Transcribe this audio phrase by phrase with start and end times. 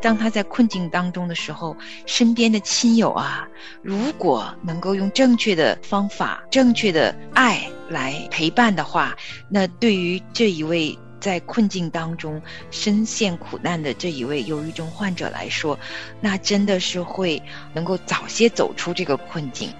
[0.00, 3.48] 当他在困境当中的时候，身边的亲友啊，
[3.82, 9.16] 如果能够用正确的方法、正确的爱来陪伴的话，
[9.48, 12.40] 那对于这一位在困境当中
[12.70, 15.76] 深陷苦难的这一位忧郁症患者来说，
[16.20, 17.42] 那真的是会
[17.74, 19.72] 能够早些走出这个困境。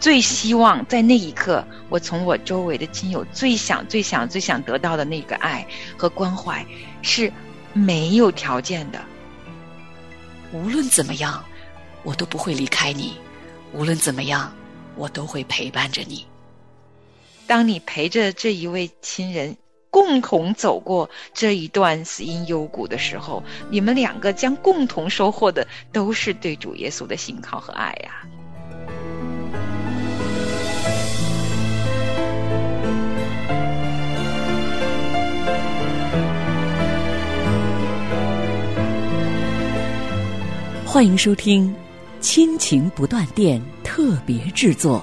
[0.00, 6.64] 最希望在那一刻，我从我周围的亲友最想、最想、最想得到的那个爱和关怀，
[7.00, 7.32] 是
[7.74, 9.04] 没有条件的。
[10.52, 11.44] 无论怎么样，
[12.04, 13.14] 我都不会离开你；
[13.72, 14.50] 无论怎么样，
[14.94, 16.24] 我都会陪伴着你。
[17.46, 19.54] 当你陪着这一位亲人
[19.90, 28.26] 共同走过这一段死因幽谷的时候，你们两个将共同收获的都是对主耶稣的信靠和爱呀。
[40.94, 41.74] 欢迎收听
[42.20, 45.02] 《亲情不断电》特别制作，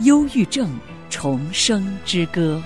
[0.04, 0.76] 《忧郁症
[1.08, 2.60] 重生之歌》。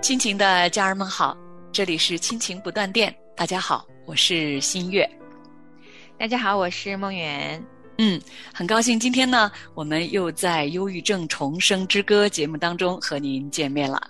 [0.00, 1.36] 亲情的家人们好，
[1.70, 3.14] 这里是亲情不断电。
[3.36, 5.06] 大家好，我是新月。
[6.18, 7.62] 大家好，我是梦圆。
[7.98, 8.20] 嗯，
[8.52, 14.00] 很高兴今天呢，我们又在《忧郁症重生之歌》节目当中和您见面了。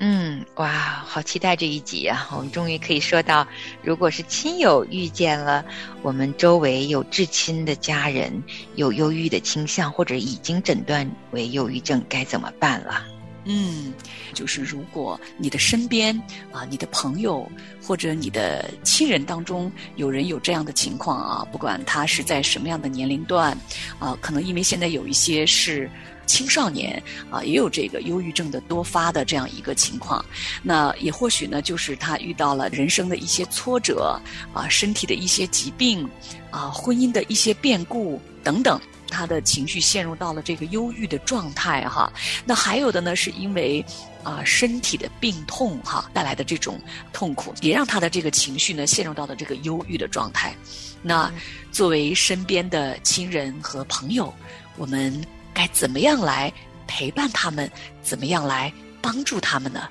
[0.00, 0.68] 嗯，哇，
[1.04, 2.28] 好期待这一集啊！
[2.32, 3.46] 我们终于可以说到，
[3.82, 5.64] 如果是亲友遇见了
[6.02, 8.32] 我们周围有至亲的家人
[8.76, 13.04] 有忧郁的倾向，或者已经诊断为忧郁症，该怎么办了？
[13.50, 13.94] 嗯，
[14.34, 16.14] 就是如果你的身边
[16.52, 17.50] 啊，你的朋友
[17.82, 23.56] 或者你的亲人当中有人有这样的情况啊，不管他是在什么样的年龄段，
[23.98, 25.90] 啊，可能因为现在有一些是
[26.26, 30.22] 青少年啊，也有这个忧郁症的多发的这样一个情况，
[30.62, 34.20] 那也或许呢，就是他遇到了人生的一些挫折
[34.52, 36.06] 啊，身体的一些疾病
[36.50, 38.78] 啊，婚姻的一些变故等等。
[39.08, 42.12] 他的情绪陷入到了这个忧郁的状态哈，
[42.44, 43.84] 那还有的呢，是因为
[44.22, 46.80] 啊身体的病痛哈带来的这种
[47.12, 50.54] 痛苦，也让他的这个情绪呢陷入到了这个忧郁的状态。
[51.02, 51.32] 那
[51.72, 54.32] 作为身边的亲人和朋友，
[54.76, 56.52] 我们该怎么样来
[56.86, 57.70] 陪伴他们？
[58.02, 59.88] 怎么样来帮助他们呢？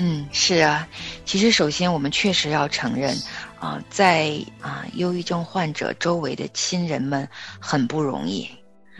[0.00, 0.88] 嗯，是啊，
[1.24, 3.16] 其实首先我们确实要承认。
[3.58, 7.28] 啊，在啊，忧郁症患者周围的亲人们
[7.58, 8.48] 很不容易。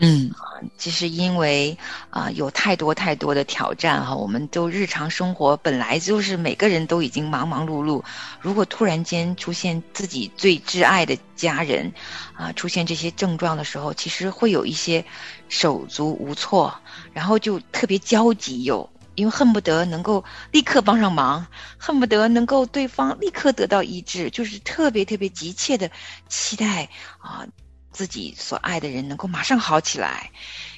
[0.01, 1.77] 嗯，啊，就是因为
[2.09, 8.03] 啊，有太多太多的挑战哈，我们都日常生活本来就是每个人都已经忙忙碌碌，
[8.41, 11.93] 如果突然间出现自己最挚爱的家人，
[12.33, 15.05] 啊，出现这些症状的时候，其实会有一些
[15.47, 16.73] 手足无措，
[17.13, 18.89] 然后就特别焦急又。
[19.19, 21.45] 因为恨不得能够立刻帮上忙，
[21.77, 25.91] 恨不得能够对方立刻得到医治，就是特别特别急切的
[26.29, 27.45] 期待啊，
[27.91, 30.31] 自己所爱的人能够马上好起来。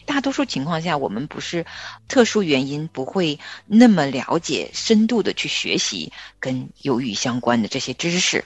[0.07, 1.67] 大多数情况下，我们不是
[2.07, 8.43] 特殊原因，不会那么了解、深度的去学习跟忧郁相关的这些知识，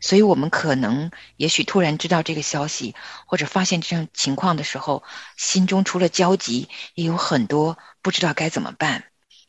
[0.00, 2.96] 所以我们可能也许突然知道这个消息，
[3.26, 5.04] 或者发现这种情况的时候，
[5.36, 9.04] 心中除了焦急，也有很多不知道该怎么办。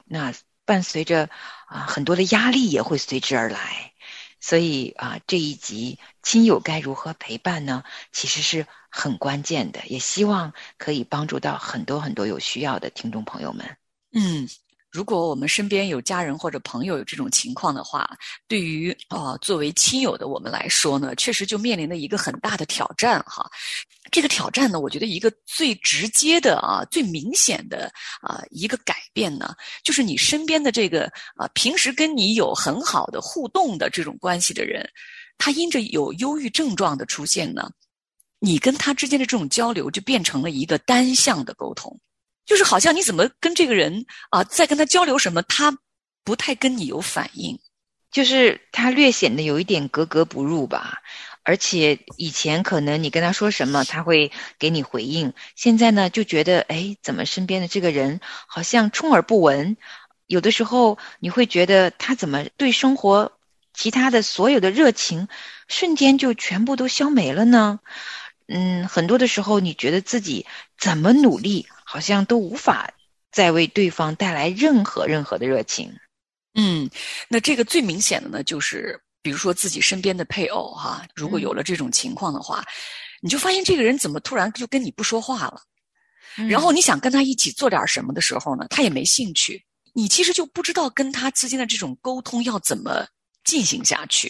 [0.08, 0.34] 那
[0.66, 1.30] 伴随着
[1.68, 3.94] 啊很多的压力也会随之而来，
[4.40, 7.84] 所以啊这一集亲友该如何陪伴呢？
[8.12, 13.78] 其实是很关键的，也希望可以帮助到很多很多有需要的听众朋友们。
[14.12, 14.50] 嗯。
[14.90, 18.10] 如果我们身边有家人或者朋友有这种情况的话，
[18.48, 23.50] 对于啊作为亲友的我们来说呢，确实就面临了一个很大的挑战哈。
[24.12, 29.54] 这个挑战呢，我觉得一个最直接的啊、最明显的啊一个改变呢，
[29.84, 34.90] 就是你身边的这个啊平时跟你有很好的互动的这种关系的人，
[35.38, 37.70] 他因着有忧郁症状的出现呢，
[38.40, 42.00] 你跟他之间的这种交流就变成了一个单向的沟通。
[42.48, 45.78] 就是好像你怎么跟这个人啊，在跟他交流什么，他
[46.24, 47.60] 不太跟你有反应，
[48.10, 51.04] 就是他略显得有一点格格不入吧。
[51.44, 59.78] 而且以前可能你跟他说什么，他会给你回应，现在呢就觉得哎，怎么身边的这个人好像充耳不闻？
[60.26, 63.32] 有的时候你会觉得他怎么对生活
[63.74, 65.30] 其他的所有的热情，
[65.70, 67.80] 瞬间就全部都消没了呢？
[68.48, 70.46] 嗯，很多的时候你觉得自己
[70.78, 71.68] 怎么努力？
[71.90, 72.92] 好像都无法
[73.32, 75.90] 再为对方带来任何任何的热情。
[76.54, 76.90] 嗯，
[77.30, 82.62] 那这个最明显的呢，就是比如说自己身边的配偶哈，如果有了这种情况的话，
[83.22, 85.62] 你就发现这个人怎么突然就跟你不说话了？
[86.50, 89.64] 然后你想跟他一起做点什么的时候呢，他也没兴趣。
[89.94, 93.08] 你其实就不知道跟他之间的这种沟通要怎么
[93.46, 94.30] 进行下去。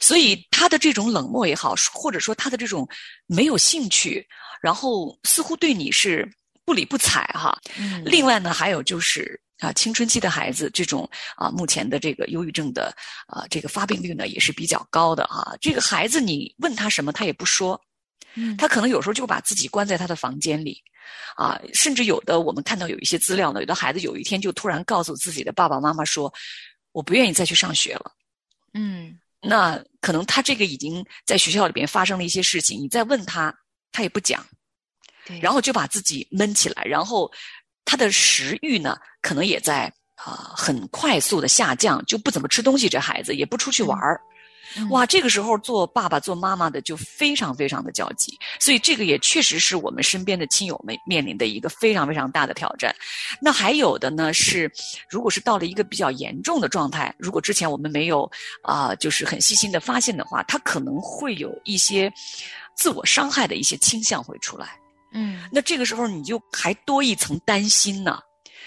[0.00, 2.86] 所以他的这种冷漠也好，或者说他的这种
[3.26, 4.24] 没有兴趣，
[4.62, 6.30] 然后似乎对你是
[6.64, 7.58] 不理不睬哈。
[7.78, 12.94] 嗯另外呢，还有就是啊，青春期的孩子这种啊，目前的这个忧郁症的
[13.26, 15.56] 啊，这个发病率呢也是比较高的哈。
[15.60, 17.80] 这个孩子你问他什么，他也不说，
[18.34, 20.82] 嗯他可能有时候就把自己关在他的房间里，
[21.36, 26.32] 啊，甚至有的我们看到有一些资料呢，有的孩子有一天就突然告诉自己的爸爸妈妈说，
[26.92, 28.12] 我不愿意再去上学了。
[28.72, 33.54] 嗯那可能他这个已经在学校里边发生了一些事情，你再问他，
[33.92, 34.63] 他也不讲，对，
[35.40, 37.30] 然后就把自己闷起来，然后
[37.84, 42.88] 他的食欲呢，可能也在啊、很快速的下降，就不怎么吃东西。
[42.88, 44.20] 这孩子也不出去玩儿，
[44.76, 52.94] 嗯哇，这个时候做爸爸做妈妈的就非常非常的焦急，所以这个也确实是我们身边的亲友们面临的一个非常非常大的挑战。
[53.40, 54.70] 那还有的呢是，
[55.10, 58.30] 如果是到了一个比较严重的状态，如果之前我们没有
[58.62, 62.10] 啊、就是很细心的发现的话，他可能会有一些
[62.76, 64.78] 自我伤害的一些倾向会出来。
[65.14, 68.18] 嗯那这个时候你就还多一层担心呢，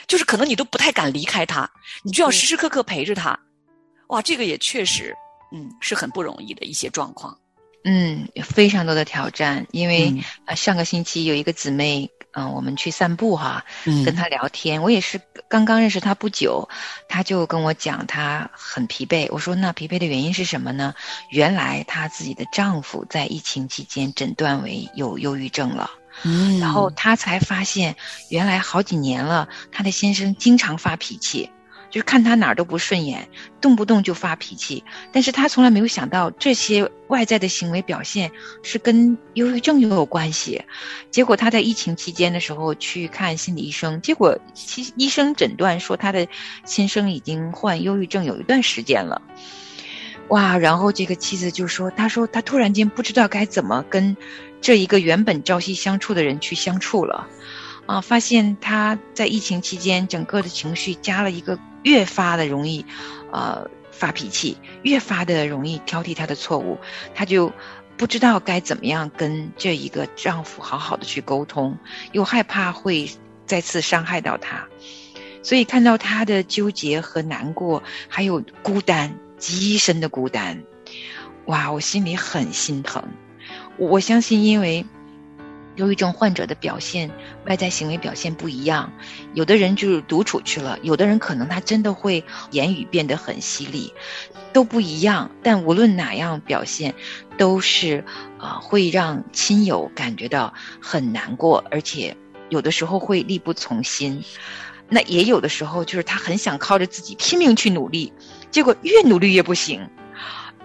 [0.07, 1.69] 就是可能你都不太敢离开他，
[2.03, 3.37] 你就要时时刻刻陪着他。
[4.07, 5.13] 哇，这个也确实，
[5.53, 7.37] 嗯，是很不容易的一些状况。
[7.83, 15.19] 嗯，有非常多的挑战，因为嗯呃上个星期有一个姊妹，嗯、我们去散步哈，嗯跟她聊天，我也是
[15.49, 16.67] 刚刚认识她不久，
[17.07, 19.27] 她就跟我讲她很疲惫。
[19.29, 20.93] 我说那疲惫的原因是什么呢？
[21.31, 25.89] 原来她自己的丈夫在疫情期间诊断为有忧郁症了，
[26.23, 27.95] 嗯然后她才发现
[28.29, 31.49] 原来好几年了，她的先生经常发脾气。
[31.89, 33.29] 就是看她哪儿都不顺眼，
[33.61, 34.83] 动不动就发脾气，
[35.13, 38.29] 但是她从来没有想到这些外在的行为表现
[38.61, 40.65] 是跟忧郁症又有关系。
[41.11, 46.27] 结果她在疫情期间的时候去看心理医生，结果其医生诊断说她的
[46.65, 49.21] 先生已经患忧郁症有一段时间了。
[50.27, 54.17] 哇，然后这个妻子就说：“他说他突然间不知道该怎么跟
[54.61, 57.27] 这一个原本朝夕相处的人去相处了。”
[57.87, 62.85] 啊，发现他在疫情期间整个的情绪加了一个越发的容易，
[63.31, 66.77] 呃发脾气，越发的容易挑剔他的错误，
[67.15, 67.53] 她就
[67.95, 71.77] 不知道该怎么样跟这一个丈夫好好的去沟通，
[72.11, 73.09] 又害怕会
[73.45, 74.67] 再次伤害到他，
[75.41, 80.61] 所以看到他的纠结和难过，还有孤单，极深的孤单，
[81.45, 83.01] 哇，我心里很心疼。
[83.77, 84.85] 我相信，因为
[85.75, 87.11] 忧郁症患者的表现，
[87.45, 88.91] 外在行为表现不一样，
[89.35, 93.93] 有的人就是独处去了，有的人可能他真的会言语变得很犀利，
[94.51, 95.29] 都不一样。
[95.43, 96.95] 但无论哪样表现，
[97.37, 98.03] 都是
[98.39, 102.17] 啊、会让亲友感觉到很难过，而且
[102.49, 104.23] 有的时候会力不从心。
[104.89, 108.11] 那也有的时候就是他很想靠着自己拼命去努力，
[108.49, 109.87] 结果越努力越不行，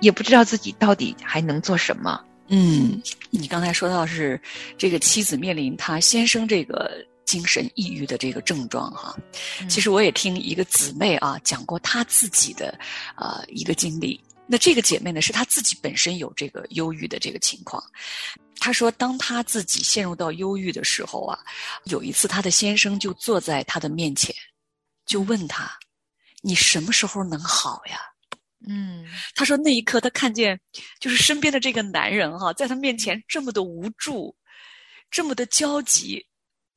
[0.00, 2.22] 也不知道自己到底还能做什么。
[2.54, 4.38] 嗯，你刚才说到是
[4.76, 9.16] 这个妻子面临她先生这个精神抑郁的这个症状哈，
[9.70, 12.78] 其实我也听一个姊妹啊讲过她自己的
[13.16, 14.22] 呃一个经历。
[14.46, 17.82] 那这个姐妹呢，是她自己本身有这个忧郁的这个情况。
[18.60, 21.38] 她说，当她自己陷入到忧郁的时候啊，
[21.84, 24.34] 有一次她的先生就坐在她的面前，
[25.06, 25.72] 就问她
[26.44, 27.98] ：“你什么时候能好呀？”
[28.68, 29.04] 嗯
[29.34, 30.58] 她说那一刻，他看见
[31.00, 34.34] 就是身边的这个男人哈、在他面前这么的无助，
[35.10, 36.24] 这么的焦急。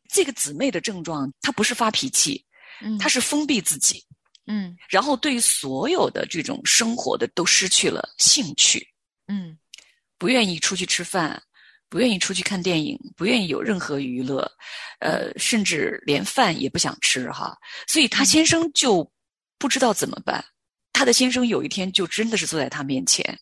[0.08, 2.46] 这个姊妹的症状，她不是发脾气，
[2.80, 4.06] 嗯，她是封闭自己，
[4.46, 8.88] 嗯然后对于所有的这种生活的都失去了兴趣，
[9.27, 9.58] 嗯
[10.20, 11.42] 不愿意出去吃饭，
[11.89, 14.50] 不愿意出去看电影，不愿意有任何娱乐，
[15.00, 17.58] 呃，甚至连饭也不想吃哈。
[17.88, 19.12] 所以她先生就
[19.58, 20.46] 不知道怎么办。
[20.96, 23.38] 她的先生有一天就真的是坐在她面前，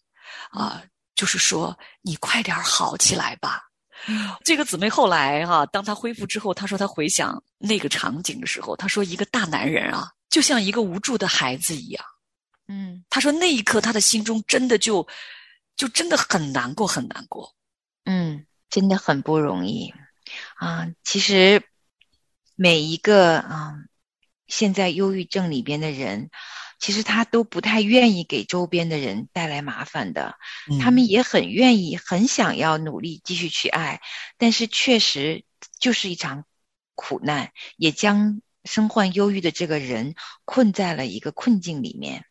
[0.49, 0.81] 啊、
[1.13, 3.61] 就是说你快点好起来吧。
[4.07, 12.03] 嗯这个姊妹后来哈、当她恢复之后，她说她回想那个场景的时候，她说一个大男人啊，就像一个无助的孩子一样。
[12.67, 15.07] 嗯她说那一刻，她的心中真的就
[15.77, 17.53] 就真的很难过，很难过。
[18.05, 19.93] 嗯，真的很不容易
[20.55, 20.87] 啊。
[21.03, 21.63] 其实
[22.55, 23.75] 每一个啊，
[24.47, 26.29] 现在忧郁症里边的人，
[26.83, 30.35] 其实他都不太愿意给周边的人带来麻烦的。
[30.81, 34.01] 他们也很愿意、很想要努力继续去爱，
[34.37, 35.45] 但是确实
[35.79, 36.43] 就是一场
[36.93, 42.25] 苦难，也将身患忧郁的这个人困在了一个困境里面。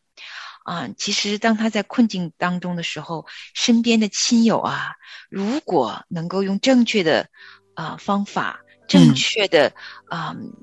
[0.65, 4.93] 啊，其实当他在困境当中的时候，身边的亲友啊，
[5.31, 7.27] 如果能够用正确的
[7.73, 9.73] 啊方法正确的
[10.07, 10.53] 啊、嗯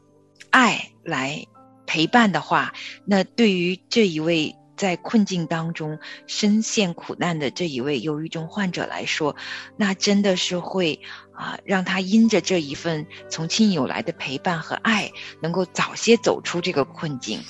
[0.52, 1.46] 爱来
[1.90, 2.72] 陪伴的话，
[3.04, 9.34] 那对于这一位在困境当中深陷苦难的这一位忧郁症患者来说，
[9.76, 11.00] 那真的是会
[11.32, 15.10] 啊、让他因着这一份从亲友来的陪伴和爱，
[15.42, 17.40] 能够早些走出这个困境。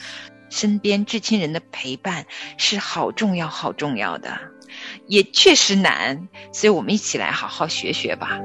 [0.49, 2.25] 身边至亲人的陪伴
[2.57, 4.41] 是好重要、好重要的，
[5.07, 8.41] 也确实难，所以我们一起来好好学学吧。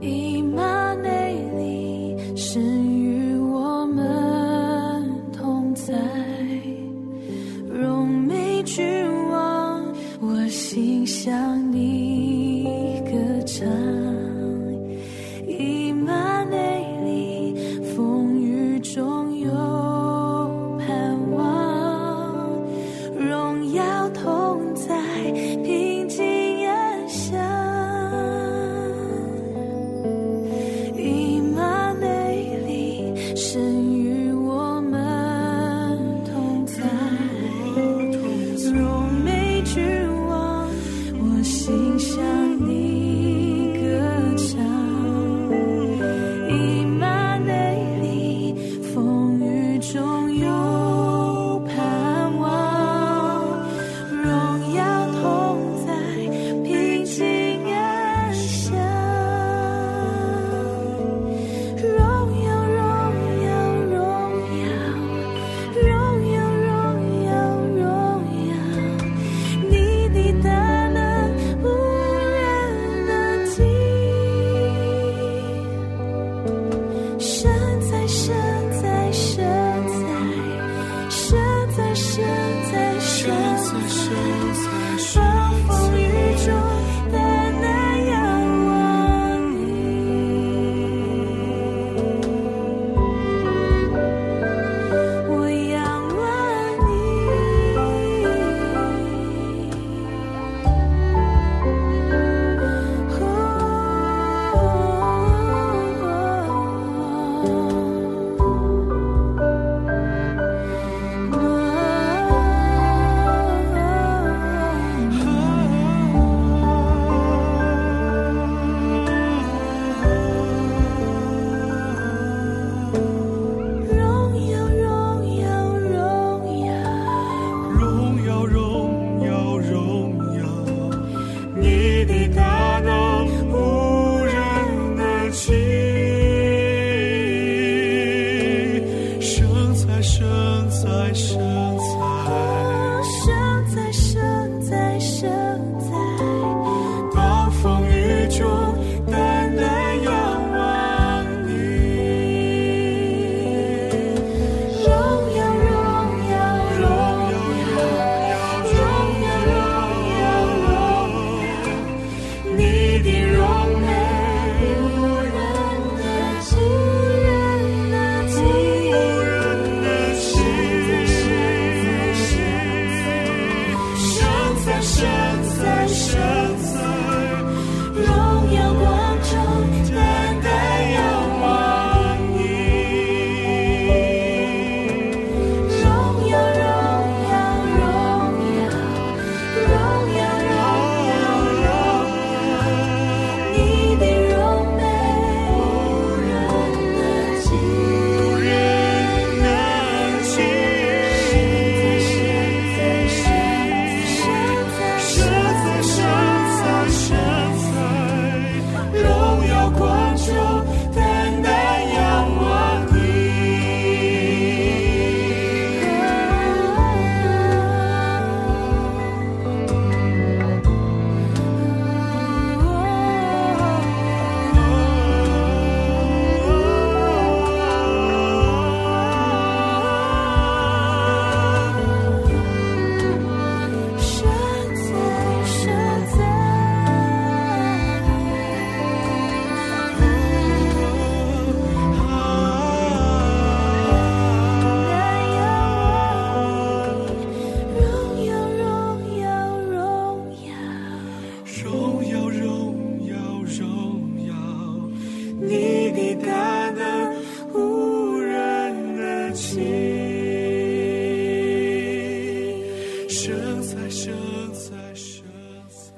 [0.00, 2.73] 以马内利，神
[11.04, 11.73] 想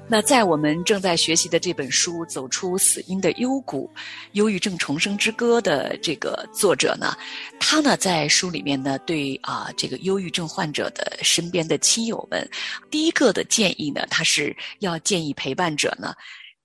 [0.09, 3.91] 那在我们正在学习的这本书《走出死因的幽谷：
[4.31, 7.13] 忧郁症重生之歌》的这个作者呢，
[7.59, 12.49] 他呢在书里面呢对啊这个忧郁症患者的身边的亲友们，
[12.89, 16.15] 第一个的建议呢，他是要建议陪伴者呢，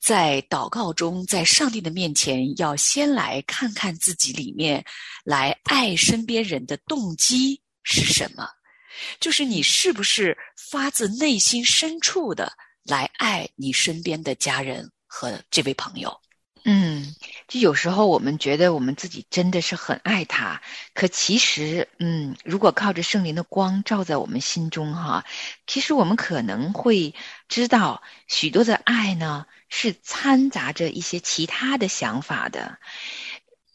[0.01, 4.85] 在祷告中，在上帝的面前，要先来看看自己里面
[5.25, 8.47] 来爱身边人的动机是什么，
[9.19, 10.39] 就是你是不是
[10.71, 12.53] 发自内心深处的。
[12.85, 16.21] 来爱你身边的家人和这位朋友。
[16.65, 17.17] 嗯，
[17.49, 20.63] 就有时候我们觉得我们自己真的是很爱他，
[20.95, 25.25] 可其实，嗯，如果靠着圣灵的光照在我们心中，哈，
[25.67, 27.17] 其实我们可能会
[27.49, 32.79] 知道许多的爱呢是掺杂着一些其他的想法的。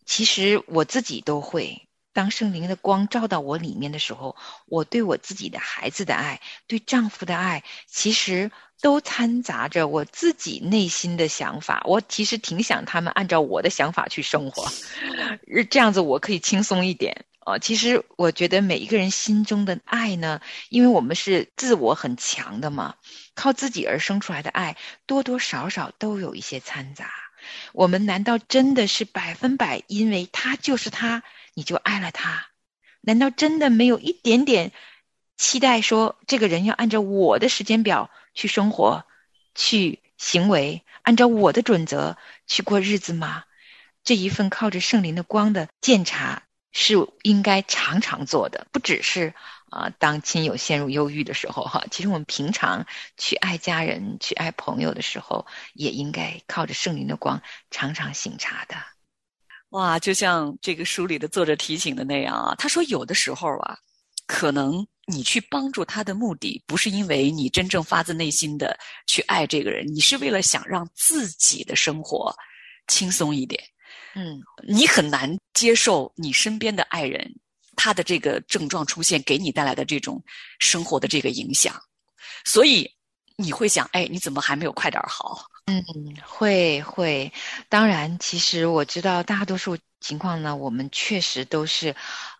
[0.05, 8.49] 其实我自己都会，当圣灵的光照到我里面的时候，我对我自己的孩子的爱，对丈夫的爱，其实。
[8.81, 14.67] 都掺杂着我自己内心的想法，我其实挺想他们按照我的想法去生活，
[15.69, 17.57] 这样子我可以轻松一点啊。
[17.57, 22.95] 其实我觉得每一个人心中的爱呢，因为我们是自我很强的嘛，
[23.33, 27.11] 靠自己而生出来的爱，多多少少都有一些掺杂。
[27.73, 32.47] 我们难道真的是百分百因为他就是他，你就爱了他？
[33.01, 34.73] 难道真的没有一点点
[35.37, 38.09] 期待说这个人要按照我的时间表？
[38.33, 39.03] 去生活，
[39.55, 43.45] 去行为，按照我的准则去过日子吗？
[44.03, 49.33] 这一份靠着圣灵的光的鉴察是应该常常做的，不只是
[49.71, 51.83] 啊，当亲友陷入忧郁的时候哈。
[51.89, 52.85] 其实我们平常
[53.17, 57.41] 去爱家人、去爱朋友的时候，也应该靠着圣灵的光
[57.71, 58.75] 常常醒察的。
[59.69, 63.79] 哇，就像这个书里的作者提醒的那样啊，他说有的时候啊，
[64.27, 64.85] 可能。
[65.09, 72.35] 你去帮助他的目的，不是因为你真正发自内心的去爱这个人，你是为了想让自己的生活
[72.89, 73.63] 轻松一点。
[74.15, 77.33] 嗯，你很难接受你身边的爱人
[77.77, 80.21] 他的这个症状出现给你带来的这种
[80.59, 81.73] 生活的这个影响，
[82.43, 82.85] 所以
[83.37, 85.41] 你会想，哎，你怎么还没有快点好？
[85.67, 85.81] 嗯，
[86.21, 87.31] 会会。
[87.69, 91.95] 当然，其实我知道大多数情况呢，我们确实都是。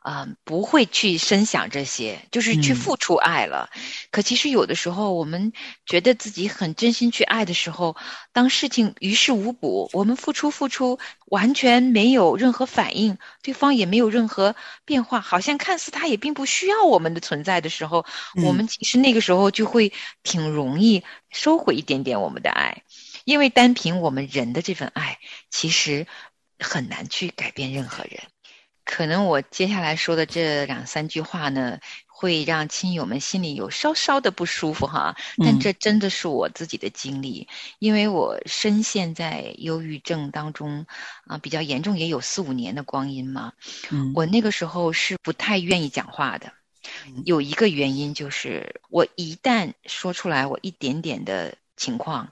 [0.09, 3.69] 嗯，不会去深想这些，就是去付出爱了。
[4.09, 5.51] 可其实有的时候，我们
[5.85, 7.97] 觉得自己很真心去爱的时候，
[8.31, 18.05] 当事情于事无补，我们付出付出完全没有任何反应，对方也没有任何变化，好像看似他也并不需要我们的存在的时候，
[18.45, 19.91] 我们其实那个时候就会
[20.23, 22.83] 挺容易收回一点点我们的爱，
[23.25, 25.19] 因为单凭我们人的这份爱，
[25.51, 26.07] 其实
[26.59, 28.21] 很难去改变任何人。
[28.87, 35.15] 可能我接下来说的这两三句话呢，会让亲友们心里有稍稍的不舒服哈。
[35.37, 40.85] 但这真的是我自己的经历，因为我深陷在忧郁症当中，
[41.25, 43.51] 啊，比较严重，也有四五年的光阴嘛。
[44.15, 46.53] 我那个时候是不太愿意讲话的，
[47.25, 52.31] 有一个原因就是，我一旦说出来我一点点的情况。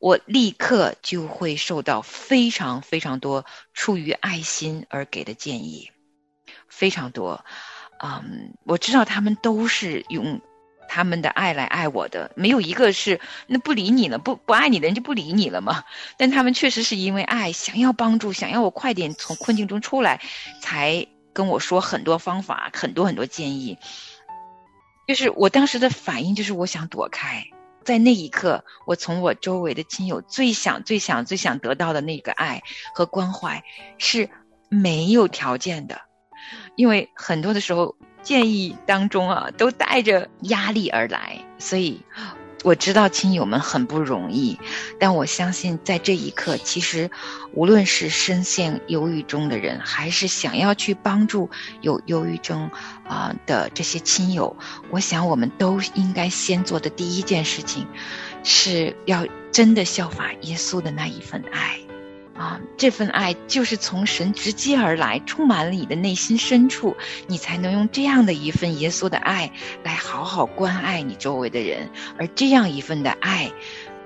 [0.00, 5.90] 我立刻就会受到非常非常多出于爱心而给的建议，
[6.68, 7.44] 非常多。
[8.00, 10.40] 嗯，我知道他们都是用
[10.88, 15.82] 他们的爱来爱我的，没有一个是那不理你了，不不爱你的人就不理你了嘛。
[16.16, 20.22] 但他们确实是因为爱，想要帮助，想要我快点从困境中出来，
[20.62, 23.76] 才跟我说很多方法，很多很多建议。
[25.08, 27.48] 就是我当时的反应就是我想躲开。
[27.88, 32.62] 在那一刻，我从我周围的亲友最想、最想、最想得到的那个爱
[32.94, 33.64] 和关怀
[33.96, 34.28] 是
[34.68, 35.98] 没有条件的，
[36.76, 42.02] 因为很多的时候建议当中啊都带着压力而来，所以。
[42.64, 44.58] 我知道亲友们很不容易，
[44.98, 47.10] 但我相信在这一刻，其实
[47.52, 52.70] 无论是深陷忧郁中的人，还是想要去帮助有忧郁症
[53.06, 54.56] 啊的这些亲友，
[54.90, 57.86] 我想我们都应该先做的第一件事情，
[58.42, 61.87] 是要真的效法耶稣的那一份爱。
[62.38, 66.96] 啊，这份爱就是从神直接而来，充满了你的内心深处，
[67.26, 69.50] 你才能用这样的一份耶稣的爱
[69.82, 71.90] 来好好关爱你周围的人。
[72.16, 73.50] 而这样一份的爱，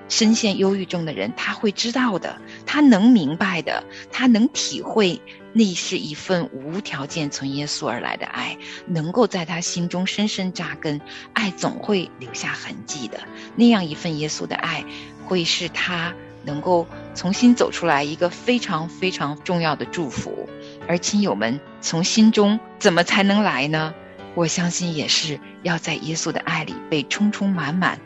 [0.09, 5.21] 深陷忧郁症的人他会知道的，他能明白的，他能体会，
[5.53, 10.99] 那是一份无条件从耶稣而来的爱，能够在他心中深深扎根。
[11.33, 13.19] 爱总会留下痕迹的，
[13.55, 14.83] 那样一份耶稣的爱，
[15.27, 16.11] 会是他。
[16.43, 20.47] 能够重新走出来，一个非常非常重要的祝福。
[20.87, 23.93] 而亲友们从心中怎么才能来呢？
[24.35, 27.99] 我相信也是要在耶稣的爱里被充充满满，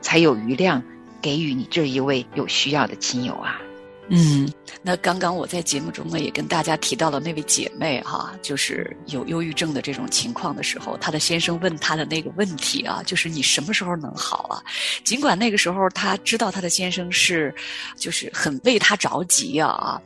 [0.00, 0.82] 才有余量
[1.20, 3.60] 给予你这一位有需要的亲友啊。
[4.08, 4.48] 嗯，
[4.82, 14.62] 那刚刚我在节目中呢，也跟大家提到了那位姐妹哈，就是有忧郁症的这种情况的时候，她的先生问她的那个问题啊，就是你什么时候能好啊？
[15.02, 17.52] 尽管那个时候她知道她的先生是，
[17.96, 20.00] 就是很为她着急啊啊，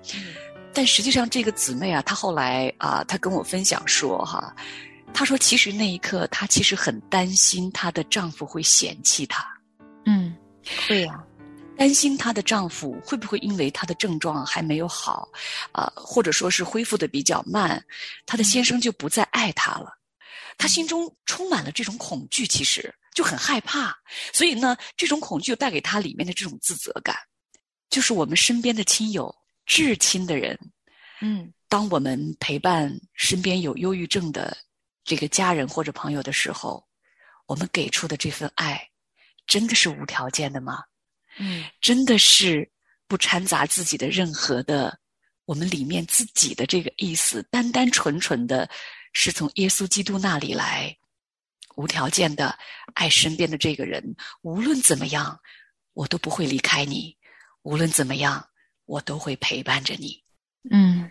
[0.72, 4.54] 但实际上这个姊妹啊，她后来啊，她跟我分享说哈，
[5.12, 9.46] 她说其实那一刻她其实很担心她的丈夫会嫌弃她，
[10.06, 10.34] 嗯，
[10.88, 11.22] 会呀、
[11.80, 15.26] 担心她的丈夫会不会因为她的症状还没有好，
[15.72, 17.82] 啊、或者说是恢复的比较慢，
[18.26, 19.90] 她的先生就不再爱她了。
[20.58, 23.96] 她心中充满了这种恐惧，其实就很害怕。
[24.30, 27.16] 所以呢，这种恐惧带给她里面的这种自责感，
[27.88, 30.58] 就是我们身边的亲友、至亲的人，
[31.22, 34.54] 嗯当我们陪伴身边有忧郁症的
[35.02, 36.86] 这个家人或者朋友的时候，
[37.46, 38.86] 我们给出的这份爱，
[39.46, 40.84] 真的是无条件的吗？
[41.40, 42.70] 嗯真的是
[43.08, 44.96] 不掺杂自己的任何的
[45.46, 48.70] 我们里面自己的这个意思，单单纯纯的
[49.12, 50.96] 是从耶稣基督那里来，
[51.74, 52.56] 无条件的
[52.94, 55.36] 爱身边的这个人，无论怎么样，
[55.94, 57.16] 我都不会离开你；
[57.62, 58.46] 无论怎么样，
[58.84, 60.22] 我都会陪伴着你。
[60.70, 61.10] 嗯，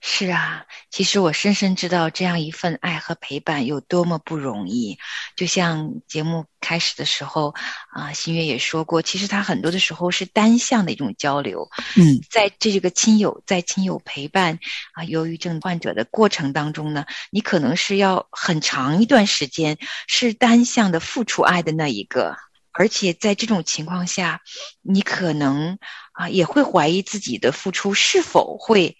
[0.00, 4.96] 是啊，其实我深深知道这样一份爱和陪伴有多么不容易。
[5.36, 7.54] 就像节目开始的时候
[7.90, 11.68] 啊，新月也说过，其实他很多的时候是单向的一种交流。
[11.96, 14.58] 嗯在这个亲友在亲友陪伴
[14.94, 22.36] 啊忧郁症患者的过程当中呢，你可能是要很长一段时间是单向的付出爱的那一个，
[22.72, 24.40] 而且在这种情况下，
[24.82, 25.78] 你可能
[26.12, 28.96] 啊也会怀疑自己的付出是否会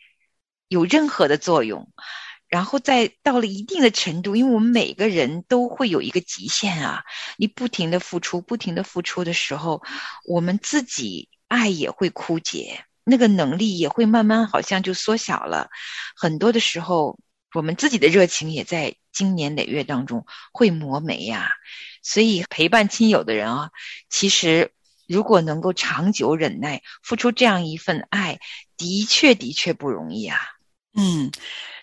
[0.68, 1.90] 有任何的作用。
[2.48, 7.04] 然后再到了一定的程度，因为我们每个人都会有一个极限啊，
[7.36, 9.82] 你不停的付出，不停的付出的时候，
[10.24, 15.68] 我们自己爱也会枯竭，那个能力也会慢慢好像就缩小了。
[16.16, 17.18] 很多的时候，
[17.52, 21.50] 我们自己的热情也在经年累月当中会磨没呀、
[22.02, 23.70] 所以陪伴亲友的人啊，
[24.08, 24.72] 其实
[25.06, 28.38] 如果能够长久忍耐，付出这样一份爱，
[28.78, 30.40] 的确的确不容易啊。
[30.96, 31.30] 嗯，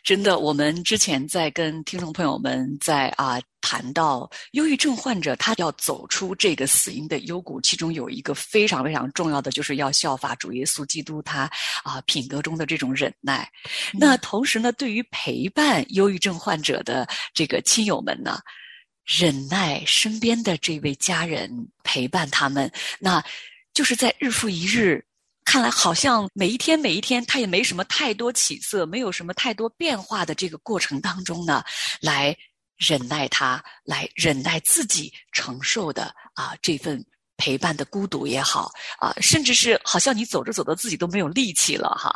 [0.04, 11.50] 真的，我们之前在跟听众朋友们在啊谈到忧郁症患者他要走出这个死因的幽谷，其中有一个非常非常重要的，就是要效法主耶稣基督他
[11.84, 13.50] 啊品格中的这种忍耐。
[13.94, 18.40] 那同时呢，对于陪伴忧郁症患者的这个亲友们呢，
[19.06, 21.50] 忍耐身边的这位家人，
[21.84, 23.24] 陪伴他们，那
[23.74, 25.06] 就是在日复一日。
[25.46, 31.64] 看来好像每一天每一天，他也没什么太多起色，没有什么太多变化的这个过程当中呢，
[32.02, 32.36] 来
[32.78, 37.02] 忍耐他，来忍耐自己承受的啊这份
[37.38, 42.14] 陪伴的孤独也好啊，甚至是好像你走着走着自己都没有力气了哈。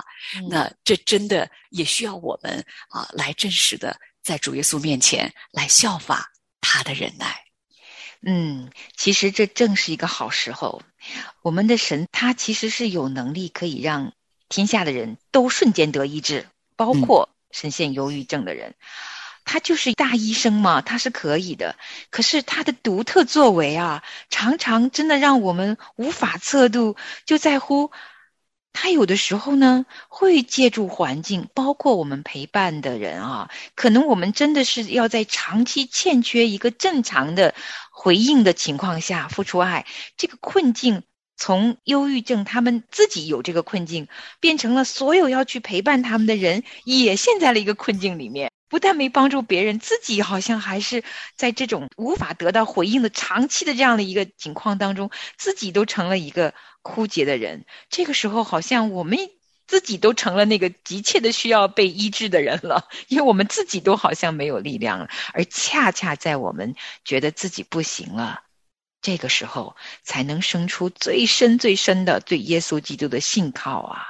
[0.49, 7.48] 那这真的也需要我们啊来真实的在主耶稣面前来效法他的忍耐。
[8.21, 10.81] 嗯，其实这正是一个好时候。
[11.41, 14.13] 我们的神他其实是有能力可以让
[14.49, 18.75] 天下的人都瞬间得医治，包括深陷忧郁症的人。
[19.45, 21.75] 他就是大医生嘛，他是可以的。
[22.11, 27.91] 可是他的独特作为啊，常常真的让我们无法测度，就在乎
[28.81, 37.53] 他有的时候呢，会借助环境，包括我们陪伴的人啊，可能我们真的是要在长期欠缺一个正常的
[37.91, 41.03] 回应的情况下付出爱，这个困境。
[41.35, 44.07] 从忧郁症，他们自己有这个困境，
[44.39, 48.49] 变成了所有要去陪伴他们的人也陷在了一个困境里面。
[48.69, 51.03] 不但没帮助别人，自己好像还是
[51.35, 57.65] 在这种无法得到回应的长期的这样的一个情况当中，自己都成了一个枯竭的人。
[57.89, 59.17] 这个时候，好像我们
[59.67, 68.43] 自己都成了那个急切的需要被医治的人了，因为我们自己都好像没有力量了，而恰恰在我们觉得自己不行了。
[69.01, 74.05] 这个时候才能生出最深最深的对耶稣基督的信靠啊！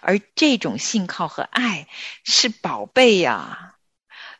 [0.00, 1.88] 而这种信靠和爱
[2.24, 3.76] 是宝贝呀、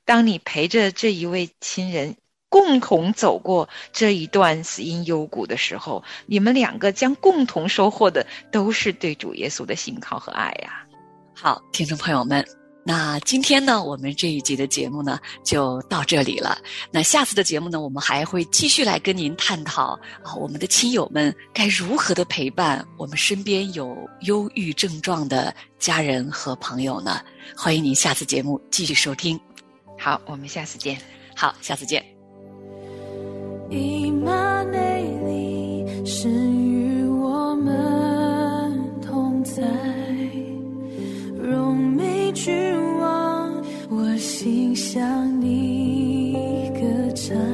[0.05, 2.16] 当你陪着这一位亲人
[2.55, 10.87] 共同走过这一段死因幽谷的时候，你们两个将共同收获的都是对主耶稣的信靠和爱呀、
[11.35, 12.47] 好，听众朋友们，
[12.85, 16.57] 那今天呢，我们这一集的节目呢就到这里了。
[16.93, 27.21] 那下次的节目呢，我们还会继续来跟您探讨啊，我们的亲友们该如何的陪伴我们身边有忧郁症状的家人和朋友呢？
[27.57, 29.37] 欢迎您下次节目继续收听。
[29.99, 30.97] 好，我们下次见。
[31.35, 32.13] 好，下次见。
[33.74, 39.62] 一马内里是与我们同在。
[41.42, 42.54] 荣美君
[42.98, 47.54] 王我心向你歌唱。